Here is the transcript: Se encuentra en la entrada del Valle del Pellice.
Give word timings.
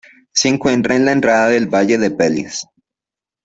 Se 0.33 0.49
encuentra 0.49 0.95
en 0.95 1.05
la 1.05 1.11
entrada 1.11 1.47
del 1.49 1.67
Valle 1.71 1.99
del 1.99 2.15
Pellice. 2.15 2.65